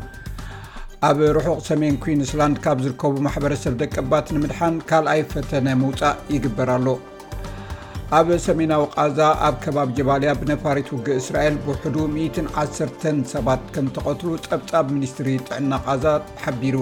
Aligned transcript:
ኣብ 1.06 1.20
ርሑቕ 1.37 1.59
ሰሜን 1.69 1.95
ኩንስላንድ 2.02 2.56
ካብ 2.65 2.79
ዝርከቡ 2.83 3.15
ማሕበረሰብ 3.27 3.73
ደቀባት 3.80 4.27
ንምድሓን 4.34 4.74
ካልኣይ 4.88 5.23
ፈተነ 5.30 5.66
ምውፃእ 5.80 6.19
ይግበር 6.34 6.69
ኣሎ 6.75 6.87
ኣብ 8.19 8.28
ሰሜናዊ 8.45 8.83
ቃዛ 8.95 9.19
ኣብ 9.47 9.55
ከባብ 9.65 9.88
ጀባልያ 9.97 10.33
ብነፋሪት 10.41 10.88
ውጊ 10.95 11.06
እስራኤል 11.20 11.55
ብውሕዱ 11.65 11.97
11 12.19 13.06
ሰባት 13.33 13.62
ከም 13.77 13.87
ተቐትሉ 13.97 14.28
ፀብጣብ 14.47 14.84
ሚኒስትሪ 14.97 15.27
ጥዕና 15.48 15.73
ቃዛ 15.87 16.05
ሓቢሩ 16.42 16.77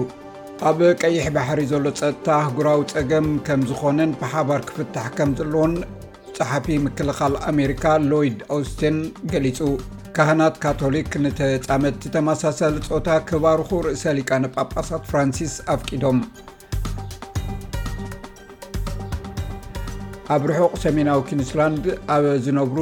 ኣብ 0.71 0.79
ቀይሕ 1.03 1.25
ባሕሪ 1.37 1.63
ዘሎ 1.71 1.85
ፀጥታ 2.01 2.27
ህጉራዊ 2.47 2.83
ፀገም 2.93 3.29
ከም 3.47 3.63
ዝኾነን 3.71 4.13
ብሓባር 4.21 4.61
ክፍታሕ 4.69 5.07
ከም 5.17 5.31
ዘለዎን 5.39 5.73
ፀሓፊ 6.37 6.67
ምክልኻል 6.85 7.33
ኣሜሪካ 7.53 7.83
ሎይድ 8.13 8.37
ኣስትን 8.57 8.97
ገሊጹ 9.33 9.59
ካህናት 10.15 10.55
ካቶሊክ 10.63 11.11
ንተፃመት 11.23 11.95
ዝተመሳሰሊ 12.05 12.73
ፆታ 12.87 13.07
ክባርኹ 13.27 13.69
ርእሰ 13.85 14.03
ሊቃነ 14.17 14.45
ጳጳሳት 14.55 15.03
ፍራንሲስ 15.09 15.53
ኣፍቂዶም 15.73 16.17
ኣብ 20.35 20.41
ርሑቕ 20.51 20.73
ሰሜናዊ 20.83 21.21
ኪኒስላንድ 21.29 21.85
ኣብ 22.15 22.25
ዝነብሩ 22.47 22.79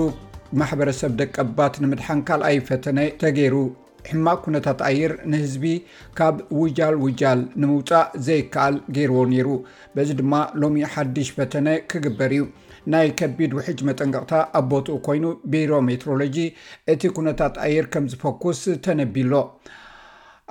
ማሕበረሰብ 0.62 1.12
ደቀ 1.22 1.36
ባት 1.60 1.76
ንምድሓን 1.84 2.22
ካልኣይ 2.30 2.58
ፈተነ 2.70 3.00
ተገይሩ 3.24 3.56
ሕማቅ 4.10 4.38
ኩነታት 4.46 4.80
ኣየር 4.90 5.14
ንህዝቢ 5.34 5.66
ካብ 6.20 6.36
ውጃል 6.62 6.96
ውጃል 7.06 7.40
ንምውፃእ 7.62 8.10
ዘይከኣል 8.30 8.76
ገይርዎ 8.98 9.22
ነይሩ 9.34 9.50
በዚ 9.98 10.10
ድማ 10.22 10.34
ሎሚ 10.64 10.78
1ሽ 10.96 11.30
ፈተነ 11.38 11.68
ክግበር 11.92 12.32
እዩ 12.38 12.44
ናይ 12.94 13.08
ከቢድ 13.20 13.52
ውሕጅ 13.58 13.80
መጠንቀቕታ 13.88 14.34
ኣቦትኡ 14.60 14.96
ኮይኑ 15.08 15.26
ቢሮ 15.52 15.72
ሜትሮሎጂ 15.90 16.38
እቲ 16.94 17.02
ኩነታት 17.18 17.56
ኣየር 17.66 17.86
ከምዝፈኩስ 17.94 18.62
ተነቢሎ 18.86 19.34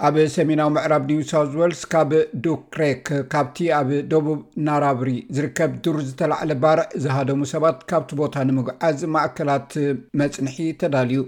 ኣብ 0.07 0.17
ሰሜናዊ 0.35 0.69
ምዕራብ 0.75 1.05
ኒውሳ 1.11 1.31
ዋልስ 1.61 1.81
ካብ 1.93 2.11
ዱክሬክ 2.45 3.07
ካብቲ 3.33 3.57
ኣብ 3.79 3.89
ደቡብ 4.11 4.39
ናራብሪ 4.67 5.09
ዝርከብ 5.37 5.73
ድሩ 5.85 5.95
ዝተላዕለ 6.09 6.53
ባርዕ 6.63 6.87
ዝሃደሙ 7.05 7.41
ሰባት 7.55 7.79
ካብቲ 7.91 8.11
ቦታ 8.23 8.35
ንምግዓዝ 8.49 9.01
ማእከላት 9.15 9.73
መፅንሒ 10.21 10.57
ተዳልዩ 10.83 11.23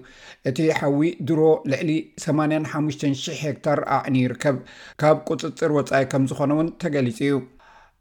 እቲ 0.50 0.58
ሓዊ 0.80 1.02
ድሮ 1.30 1.40
ልዕሊ 1.72 1.90
850000 2.30 3.42
ሄክታር 3.44 3.80
ኣዕኒ 3.98 4.16
ይርከብ 4.26 4.58
ካብ 5.02 5.18
ቅፅፅር 5.28 5.72
ወፃኢ 5.78 6.04
ከም 6.12 6.26
ዝኾኑ 6.32 6.52
እውን 6.58 6.70
ተገሊፅ 6.84 7.18
እዩ 7.28 7.34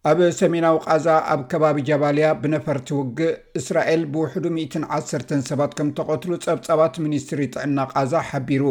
ኣብ 0.10 0.20
ሰሜናዊ 0.40 0.76
ቃዛ 0.86 1.06
ኣብ 1.32 1.42
ከባቢ 1.52 1.78
ጃባልያ 1.88 2.26
ብነፈርቲ 2.42 2.88
ውግእ 3.00 3.32
እስራኤል 3.60 4.02
ብውሕዱ 4.12 4.46
11ሰ 4.58 5.32
ሰባት 5.50 5.72
ከም 5.78 5.88
ዝተቐትሉ 5.96 6.32
ፀብጻባት 6.46 6.96
ሚኒስትሪ 7.06 7.42
ጥዕና 7.56 7.78
ቃዛ 7.94 8.14
ሓቢሩ 8.30 8.64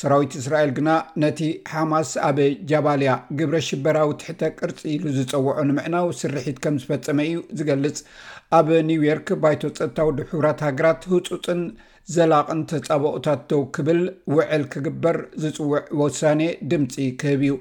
ሰራዊት 0.00 0.34
እስራኤል 0.40 0.72
ግና 0.80 0.90
ነቲ 1.24 1.40
ሓማስ 1.72 2.10
ኣብ 2.28 2.38
ጃባልያ 2.72 3.14
ግብረ 3.40 3.54
ሽበራዊ 3.70 4.10
ትሕተ 4.22 4.42
ቅርፂ 4.60 4.78
ኢሉ 4.96 5.04
ዝፀውዖ 5.18 5.56
ንምዕናው 5.70 6.08
ስርሒት 6.20 6.60
ከም 6.66 6.76
ዝፈፀመ 6.84 7.18
እዩ 7.32 7.40
ዝገልጽ 7.60 7.98
ኣብ 8.60 8.68
ኒውዮርክ 8.92 9.28
ባይቶ 9.44 9.62
ፀጥታ 9.78 9.96
ውድ 10.10 10.20
ሕራት 10.32 10.60
ሃገራት 10.70 11.08
ህፁፅን 11.12 11.62
ዘላቕን 12.16 12.60
ተፃብኦታቶው 12.72 13.62
ክብል 13.76 14.02
ውዕል 14.36 14.64
ክግበር 14.74 15.18
ዝፅውዕ 15.44 15.80
ወሳኔ 16.02 16.40
ድምፂ 16.72 16.94
ክህብ 17.22 17.42
እዩ 17.48 17.54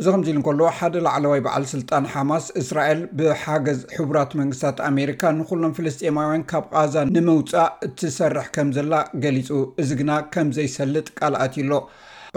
እዚ 0.00 0.06
ከምዚ 0.14 0.28
ኢሉ 0.30 0.38
እከል 0.42 0.58
ሓደ 0.78 0.96
ላዕለዋይ 1.04 1.40
በዓል 1.44 1.64
ስልጣን 1.72 2.04
ሓማስ 2.12 2.44
እስራኤል 2.60 3.00
ብሓገዝ 3.18 3.78
ሕቡራት 3.94 4.32
መንግስታት 4.40 4.78
ኣሜሪካ 4.90 5.22
ንኩሎም 5.38 5.72
ፍለስጢማውያን 5.78 6.44
ካብ 6.50 6.64
ቃዛ 6.74 6.94
ንምውፃእ 7.14 7.70
እትሰርሕ 7.86 8.46
ከም 8.56 8.68
ዘላ 8.76 8.94
ገሊፁ 9.24 9.50
እዚ 9.84 9.90
ግና 10.02 10.12
ከም 10.36 10.50
ዘይሰልጥ 10.58 11.06
ቃልኣት 11.20 11.56
ኢሎ 11.62 11.72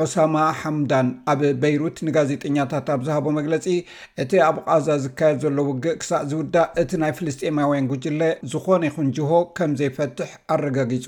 ዑሳማ 0.04 0.38
ሓምዳን 0.60 1.08
ኣብ 1.32 1.42
በይሩት 1.62 1.98
ንጋዜጠኛታት 2.08 2.88
ኣብ 2.94 3.02
ዝሃቦ 3.08 3.26
መግለፂ 3.38 3.66
እቲ 4.24 4.32
ኣብ 4.48 4.58
ቃዛ 4.68 4.88
ዝካየድ 5.06 5.40
ዘሎ 5.44 5.58
ውግእ 5.70 5.98
ክሳእ 6.02 6.24
ዝውዳእ 6.32 6.70
እቲ 6.84 6.92
ናይ 7.02 7.14
ፍልስጠማውያን 7.18 7.90
ጉጅለ 7.92 8.22
ዝኾነ 8.54 8.82
ይኹንጅሆ 8.90 9.32
ከም 9.60 9.72
ዘይፈትሕ 9.82 10.32
ኣረጋጊፁ 10.56 11.08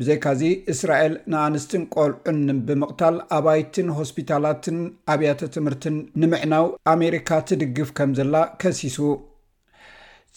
ብዘይካዚ 0.00 0.42
እስራኤል 0.74 1.14
ንኣንስትን 1.34 1.84
ቆልዑን 1.96 2.40
ብምቕታል 2.68 3.18
ኣባይትን 3.38 3.90
ሆስፒታላትን 3.98 4.78
ኣብያተ 5.14 5.40
ትምህርትን 5.56 5.98
ንምዕናው 6.22 6.66
ኣሜሪካ 6.94 7.28
ትድግፍ 7.50 7.92
ከም 8.00 8.12
ዘላ 8.20 8.36
ከሲሱ 8.64 8.98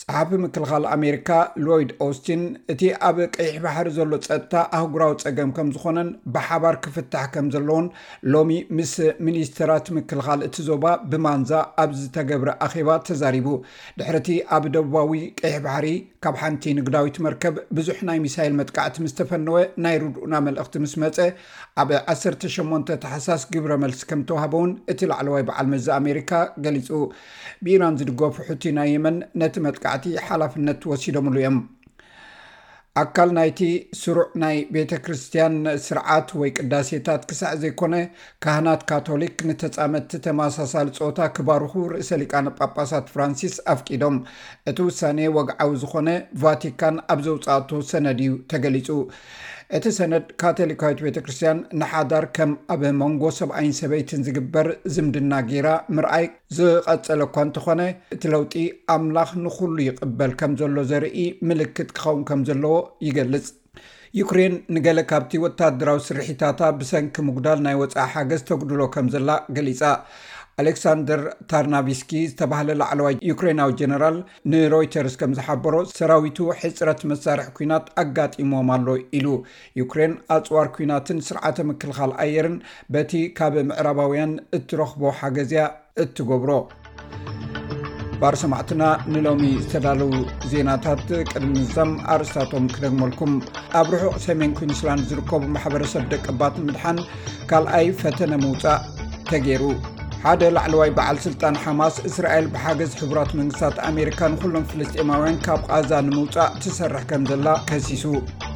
ፅሓፍ 0.01 0.29
ምክልኻል 0.44 0.85
ኣሜሪካ 0.94 1.29
ሎይድ 1.66 1.91
ኣስትን 2.06 2.41
እቲ 2.72 2.81
ኣብ 3.09 3.17
ቀይሕ 3.35 3.53
ባሕሪ 3.66 3.88
ዘሎ 3.97 4.11
ፀጥታ 4.25 4.53
ኣህጉራዊ 4.78 5.13
ፀገም 5.23 5.51
ከም 5.57 5.67
ዝኾነን 5.75 6.09
ብሓባር 6.35 6.75
ክፍታሕ 6.85 7.28
ከም 7.33 7.47
ዘለዎን 7.53 7.85
ሎሚ 8.33 8.51
ምስ 8.78 8.91
ሚኒስትራት 9.28 9.85
ምክልኻል 9.97 10.41
እቲ 10.47 10.56
ዞባ 10.69 10.83
ብማንዛ 11.11 11.51
ኣብ 11.83 11.94
ዝተገብረ 12.00 12.50
ኣኼባ 12.66 12.89
ተዛሪቡ 13.09 13.47
ድሕርእቲ 14.01 14.29
ኣብ 14.57 14.66
ደቡባዊ 14.75 15.13
ቀይሕ 15.41 15.56
ባሕሪ 15.67 15.88
ካብ 16.27 16.35
ሓንቲ 16.41 16.63
ንግዳዊት 16.79 17.16
መርከብ 17.27 17.56
ብዙሕ 17.77 17.97
ናይ 18.09 18.19
ሚሳይል 18.25 18.53
መጥቃዕቲ 18.59 18.95
ምስ 19.06 19.16
ተፈነወ 19.22 19.57
ናይ 19.88 19.95
ርድእና 20.03 20.35
መልእኽቲ 20.50 20.75
ምስ 20.85 20.94
መፀ 21.06 21.17
ኣብ 21.83 21.89
18 22.16 22.94
ተሓሳስ 23.06 23.41
ግብረ 23.56 23.73
መልሲ 23.85 24.03
ከም 24.12 24.22
ተዋህበ 24.31 24.53
ውን 24.63 24.72
እቲ 24.94 25.00
ላዕለዋይ 25.12 25.45
በዓል 25.51 25.67
መዚ 25.75 25.88
ኣሜሪካ 26.01 26.31
ገሊፁ 26.67 26.89
ብኢራን 27.66 27.97
ዝድገፉ 28.01 28.35
ሕቲ 28.51 28.63
ናይ 28.79 28.89
የመን 28.97 29.17
ነቲ 29.44 29.56
መጥ 29.66 29.75
ት 30.03 30.12
ሓላፍነት 30.28 30.81
ወሲዶምሉ 30.91 31.35
እዮም 31.41 31.57
ኣካል 33.01 33.29
ናይቲ 33.38 33.59
ስሩዕ 34.01 34.28
ናይ 34.41 34.57
ቤተ 34.75 34.91
ክርስትያን 35.06 35.56
ስርዓት 35.85 36.29
ወይ 36.41 36.50
ቅዳሴታት 36.59 37.23
ክሳዕ 37.29 37.51
ዘይኮነ 37.63 37.95
ካህናት 38.44 38.81
ካቶሊክ 38.90 39.35
ንተፃመቲ 39.50 40.12
ተመሳሳሊ 40.28 40.90
ፆታ 41.00 41.19
ክባርኹ 41.38 41.74
ርእሰሊቃነ 41.94 42.47
ጳጳሳት 42.59 43.09
ፍራንሲስ 43.13 43.57
ኣፍቂዶም 43.74 44.18
እቲ 44.72 44.78
ውሳኔ 44.90 45.19
ወግዓዊ 45.38 45.72
ዝኾነ 45.81 46.07
ቫቲካን 46.44 46.97
ኣብ 47.16 47.22
ዘውፃእቶ 47.28 47.69
ሰነድ 47.91 48.22
እዩ 48.28 48.34
ተገሊጹ 48.53 48.88
እቲ 49.77 49.85
ሰነድ 49.97 50.25
ካቶሊካዊት 50.41 50.99
ቤተ 51.05 51.17
ክርስትያን 51.25 51.59
ንሓዳር 51.79 52.25
ከም 52.35 52.51
ኣበ 52.73 52.83
መንጎ 53.01 53.23
ሰብኣይን 53.37 53.73
ሰበይትን 53.79 54.23
ዝግበር 54.27 54.67
ዝምድና 54.95 55.31
ጌይራ 55.49 55.69
ምርኣይ 55.97 56.25
ዝቐፀለኳ 56.57 57.35
እንተኾነ 57.45 57.81
እቲ 58.15 58.23
ለውጢ 58.33 58.53
ኣምላኽ 58.95 59.31
ንኩሉ 59.45 59.75
ይቕበል 59.87 60.33
ከም 60.41 60.53
ዘሎ 60.59 60.77
ዘርኢ 60.91 61.17
ምልክት 61.51 61.89
ክኸውን 61.99 62.21
ከም 62.31 62.43
ዘለዎ 62.49 62.75
ይገልፅ 63.07 63.47
ዩክሬን 64.21 64.53
ንገለ 64.75 64.99
ካብቲ 65.11 65.33
ወታደራዊ 65.45 65.97
ስርሒታታ 66.09 66.59
ብሰንኪ 66.81 67.15
ምጉዳል 67.29 67.59
ናይ 67.65 67.75
ወፃኢ 67.81 68.07
ሓገዝ 68.13 68.43
ተጉድሎ 68.49 68.81
ከም 68.95 69.07
ዘላ 69.15 69.29
ገሊፃ 69.57 69.81
ኣሌክሳንደር 70.61 71.21
ታርናቭስኪ 71.51 72.11
ዝተባህለ 72.31 72.69
ላዕለዋ 72.81 73.07
ዩክሬናዊ 73.29 73.69
ጀነራል 73.79 74.17
ንሮይተርስ 74.51 75.16
ከም 75.21 75.31
ዝሓበሮ 75.38 75.73
ሰራዊቱ 75.95 76.38
ሕፅረት 76.61 77.01
መሳርሒ 77.11 77.49
ኩናት 77.57 77.88
ኣጋጢሞም 78.01 78.69
ኣሎ 78.75 78.88
ኢሉ 79.18 79.27
ዩክሬን 79.81 80.13
ኣፅዋር 80.35 80.68
ኩናትን 80.75 81.19
ስርዓተ 81.30 81.57
ምክልኻል 81.69 82.12
ኣየርን 82.25 82.56
በቲ 82.95 83.12
ካብ 83.39 83.56
ምዕራባውያን 83.71 84.31
እትረኽቦ 84.59 85.03
ሓገዝ 85.21 85.51
እያ 85.57 85.65
እትገብሮ 86.03 86.53
ባር 88.21 88.35
ሰማዕትና 88.44 88.83
ንሎሚ 89.13 89.44
ዝተዳለዉ 89.65 90.13
ዜናታት 90.51 91.06
ቅድሚ 91.31 91.56
ዛም 91.75 91.91
ኣርእስታቶም 92.13 92.68
ክደግመልኩም 92.75 93.33
ኣብ 93.81 93.89
ርሑቅ 93.95 94.15
ሰሜን 94.27 94.53
ኩንስላን 94.59 95.03
ዝርከቡ 95.09 95.41
ማሕበረሰብ 95.56 96.06
ደቀባት 96.13 96.57
ምድሓን 96.68 97.00
ካልኣይ 97.51 97.89
ፈተነ 98.03 98.31
ምውፃእ 98.45 98.83
ተገይሩ 99.31 99.63
ሓደ 100.23 100.44
ላዕለዋይ 100.56 100.91
በዓል 100.97 101.17
ሥልጣን 101.25 101.57
ሓማስ 101.63 101.95
እስራኤል 102.09 102.45
ብሓገዝ 102.53 102.91
ሕቡራት 103.01 103.31
መንግስታት 103.39 103.75
ኣሜሪካ 103.89 104.19
ንዂሎም 104.33 104.65
ፍልስጥማውያን 104.71 105.38
ካብ 105.45 105.62
ቓዛ 105.73 105.91
ንምውፃእ 106.07 106.51
ትሰርሕ 106.63 107.03
ከም 107.09 107.23
ዘላ 107.31 107.47
ከሲሱ 107.69 108.03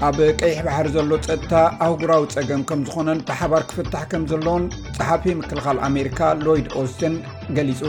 ኣብ 0.07 0.17
ቀይሕ 0.41 0.57
ባሕሪ 0.67 0.87
ዘሎ 0.95 1.11
ፀጥታ 1.27 1.53
ኣህጉራዊ 1.85 2.23
ጸገም 2.35 2.63
ከም 2.71 2.81
ዝኾነን 2.87 3.21
ብሓባር 3.29 3.65
ክፍታሕ 3.71 4.05
ከም 4.13 4.23
ዘለዎን 4.31 4.65
ጸሓፊ 4.97 5.23
ምክልኻል 5.41 5.79
ኣሜሪካ 5.89 6.19
ሎይድ 6.45 6.67
ኦስትን 6.81 7.15
ገሊጹ 7.59 7.81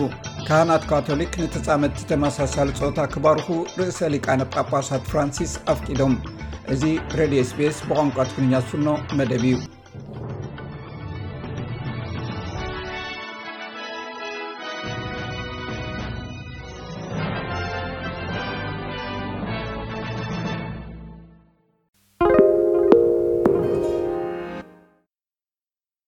ካህናት 0.48 0.84
ካቶሊክ 0.90 1.32
ንተፃመት 1.44 1.94
ዝተመሳሳሊ 2.02 2.70
ፆወታ 2.80 2.98
ክባርኹ 3.14 3.48
ርእሰ 3.80 3.98
ሊቃነ 4.14 4.42
ጳጳሳት 4.56 5.04
ፍራንሲስ 5.12 5.52
ኣፍጢዶም 5.74 6.16
እዚ 6.74 6.82
ሬድዮ 7.18 7.42
ስፔስ 7.52 7.78
ብቋንቋ 7.90 8.16
ትግርኛ 8.30 8.54
ዝፍኖ 8.66 8.88
መደብ 9.20 9.44
እዩ 9.50 9.54